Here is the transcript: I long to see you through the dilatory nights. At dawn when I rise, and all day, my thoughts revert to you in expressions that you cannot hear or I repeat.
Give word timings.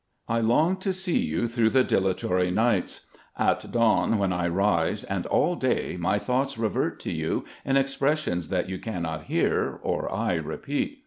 I 0.27 0.41
long 0.41 0.77
to 0.77 0.93
see 0.93 1.19
you 1.19 1.47
through 1.47 1.69
the 1.69 1.83
dilatory 1.83 2.49
nights. 2.49 3.05
At 3.37 3.71
dawn 3.71 4.17
when 4.17 4.33
I 4.33 4.47
rise, 4.47 5.03
and 5.03 5.27
all 5.27 5.53
day, 5.55 5.95
my 5.95 6.17
thoughts 6.17 6.57
revert 6.57 6.99
to 7.01 7.11
you 7.11 7.45
in 7.63 7.77
expressions 7.77 8.47
that 8.49 8.67
you 8.67 8.79
cannot 8.79 9.25
hear 9.25 9.79
or 9.83 10.11
I 10.11 10.33
repeat. 10.37 10.97